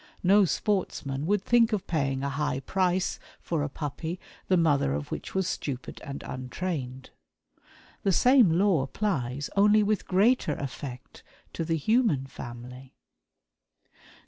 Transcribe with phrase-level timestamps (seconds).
[0.23, 5.11] No sportsman would think of paying a high price for a puppy, the mother of
[5.11, 7.11] which was stupid and untrained.
[8.01, 11.21] The same law applies, only with greater effect,
[11.53, 12.95] to the human family."